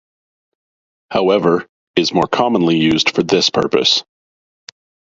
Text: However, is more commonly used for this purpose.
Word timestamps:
However, 1.11 1.67
is 1.95 2.11
more 2.11 2.25
commonly 2.25 2.75
used 2.79 3.11
for 3.13 3.21
this 3.21 3.51
purpose. 3.51 4.03